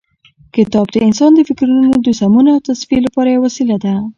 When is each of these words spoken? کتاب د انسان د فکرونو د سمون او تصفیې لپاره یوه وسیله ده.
کتاب 0.55 0.87
د 0.91 0.97
انسان 1.07 1.31
د 1.35 1.39
فکرونو 1.49 1.89
د 2.05 2.07
سمون 2.19 2.45
او 2.53 2.59
تصفیې 2.67 2.99
لپاره 3.07 3.29
یوه 3.29 3.43
وسیله 3.47 3.75
ده. 3.83 3.93